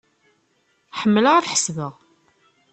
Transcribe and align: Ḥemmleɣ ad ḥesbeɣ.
Ḥemmleɣ 0.99 1.33
ad 1.35 1.47
ḥesbeɣ. 1.53 1.93